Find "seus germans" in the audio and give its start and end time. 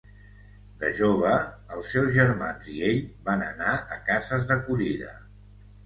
1.93-2.73